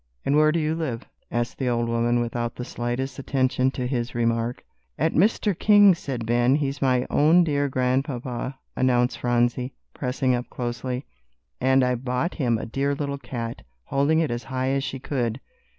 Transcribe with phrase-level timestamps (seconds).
[0.25, 4.15] "And where do you live?" asked the old woman, without the slightest attention to his
[4.15, 4.63] remark.
[4.97, 5.55] "At Mr.
[5.55, 6.55] King's," said Ben.
[6.55, 11.05] "He's my own dear Grandpapa," announced Phronsie, pressing up closely,
[11.59, 15.39] "and I've bought him a dear little cat," holding it as high as she could.